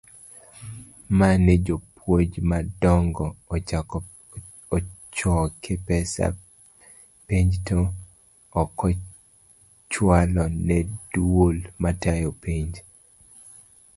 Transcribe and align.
mane 1.17 1.53
jopuonj 1.65 2.31
madongo 2.51 3.25
ochoke 4.75 5.73
pesa 5.87 6.25
penj 7.27 7.51
to 7.67 7.79
okochualo 8.61 10.43
ne 10.67 10.77
duol 11.11 11.57
matayo 11.81 12.29
penj. 12.43 12.71